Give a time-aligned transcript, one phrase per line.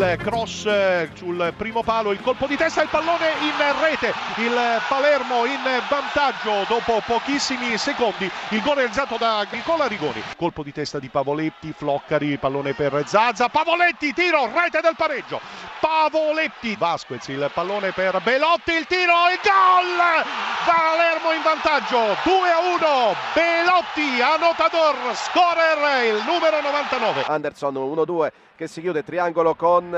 [0.00, 4.80] Il cross eh, sul primo palo, il colpo di testa, il pallone in rete, il
[4.88, 10.98] Palermo in vantaggio dopo pochissimi secondi, il gol realizzato da Nicola Rigoni, colpo di testa
[10.98, 15.38] di Pavoletti, Floccari, pallone per Zaza, Pavoletti, tiro, rete del pareggio,
[15.80, 20.24] Pavoletti, Vasquez, il pallone per Belotti, il tiro, il gol,
[20.64, 27.24] Palermo in vantaggio, 2 a 1, Belotti, annotador, scorer, il numero 99.
[27.26, 29.89] Anderson 1-2 che si chiude triangolo con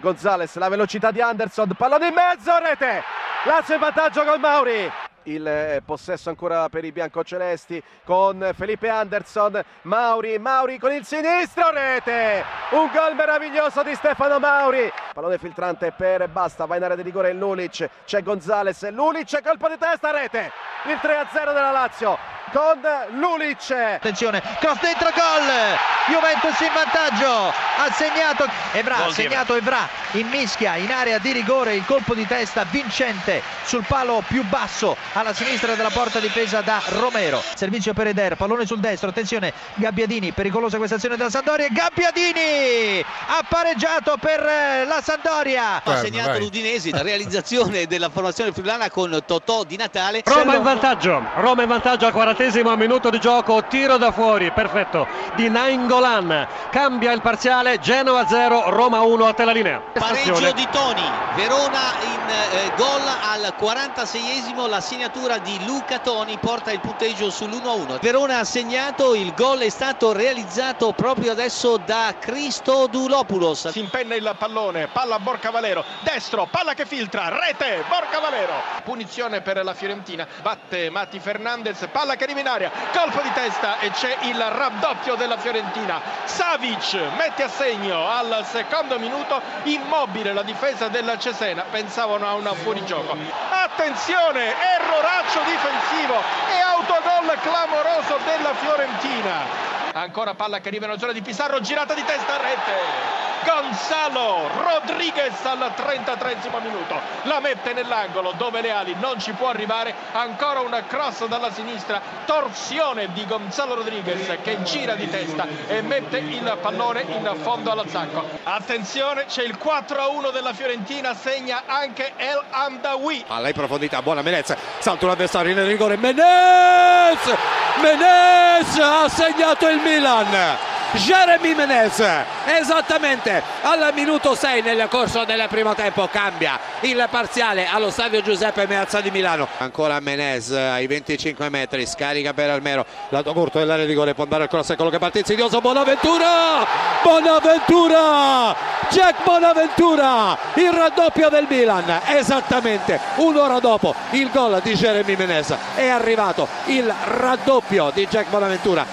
[0.00, 3.02] Gonzales, la velocità di Anderson, pallone in mezzo, rete!
[3.44, 4.90] Lazio in vantaggio con Mauri.
[5.24, 11.70] Il eh, possesso ancora per i biancocelesti con Felipe Anderson, Mauri, Mauri con il sinistro,
[11.70, 12.44] rete!
[12.70, 14.90] Un gol meraviglioso di Stefano Mauri.
[15.12, 19.68] Pallone filtrante per Basta, va in area di rigore il Lulic, c'è Gonzales, Lulic colpo
[19.68, 20.50] di testa, rete!
[20.86, 22.80] Il 3-0 della Lazio con
[23.18, 23.70] Lulic.
[23.70, 25.96] Attenzione, cross dentro, gol!
[26.08, 31.74] Juventus in vantaggio, ha segnato Evra, ha segnato Evra in mischia, in area di rigore,
[31.74, 36.80] il colpo di testa vincente sul palo più basso alla sinistra della porta difesa da
[36.86, 37.42] Romero.
[37.54, 43.44] Servizio per Eder, pallone sul destro, attenzione, Gabbiadini, pericolosa questa azione della Sandoria, Gabbiadini ha
[43.46, 45.82] pareggiato per la Sandoria.
[45.84, 50.22] Ha segnato l'Udinese, la realizzazione della formazione friulana con Totò di Natale.
[50.24, 52.37] Roma in vantaggio, Roma in vantaggio al 40
[52.76, 59.00] minuto di gioco, tiro da fuori, perfetto, di Nainggolan, cambia il parziale, Genova 0, Roma
[59.00, 59.82] 1 a te la linea.
[59.92, 61.02] Pareggio di Toni,
[61.34, 67.98] Verona in eh, gol al 46esimo, la segnatura di Luca Toni porta il punteggio sull'1-1.
[68.00, 73.68] Verona ha segnato, il gol è stato realizzato proprio adesso da Christodulopoulos.
[73.68, 78.54] Si impenna il pallone, palla a Borca Valero, destro, palla che filtra, rete, Borca Valero.
[78.84, 83.90] Punizione per la Fiorentina, batte Matti Fernandez, palla che in aria, colpo di testa e
[83.90, 86.00] c'è il raddoppio della Fiorentina.
[86.24, 92.52] Savic mette a segno al secondo minuto, immobile la difesa della Cesena, pensavano a una
[92.52, 93.16] fuorigioco.
[93.50, 96.14] Attenzione, erroraccio difensivo
[96.50, 99.67] e autogol clamoroso della Fiorentina.
[99.98, 103.26] Ancora palla che arriva nella zona di Pizarro, girata di testa a rete.
[103.44, 107.00] Gonzalo Rodriguez al 33 minuto.
[107.22, 109.94] La mette nell'angolo dove Leali non ci può arrivare.
[110.12, 116.18] Ancora un cross dalla sinistra torsione di Gonzalo Rodriguez che gira di testa e mette
[116.18, 123.24] il pallone in fondo all'attacco attenzione c'è il 4-1 della Fiorentina segna anche El Amdawi
[123.26, 129.78] palla in profondità buona Menez salta un avversario nel rigore Menez Menez ha segnato il
[129.78, 132.02] Milan Jeremy Menez.
[132.46, 138.66] Esattamente al minuto 6 nel corso del primo tempo cambia il parziale allo stadio Giuseppe
[138.66, 139.48] Meazza di Milano.
[139.58, 142.86] Ancora Menez ai 25 metri scarica per Almero.
[143.10, 146.66] Lato corto dell'area di rigore può andare al cross quello che parte insidioso Bonaventura!
[147.02, 148.56] Bonaventura!
[148.88, 152.00] Jack Bonaventura il raddoppio del Milan.
[152.06, 155.54] Esattamente un'ora dopo il gol di Jeremy Menez.
[155.74, 158.86] È arrivato il raddoppio di Jack Bonaventura